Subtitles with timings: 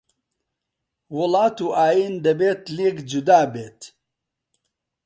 [1.17, 3.79] وڵات و ئایین دەبێت لێک جودابێت